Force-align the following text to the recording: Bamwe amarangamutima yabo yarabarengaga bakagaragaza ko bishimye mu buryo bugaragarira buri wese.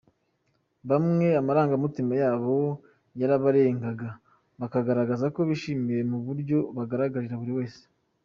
Bamwe 0.89 1.27
amarangamutima 1.41 2.13
yabo 2.23 2.55
yarabarengaga 3.19 4.09
bakagaragaza 4.59 5.25
ko 5.35 5.39
bishimye 5.49 5.97
mu 6.11 6.17
buryo 6.25 6.57
bugaragarira 6.75 7.41
buri 7.43 7.53
wese. 7.59 7.81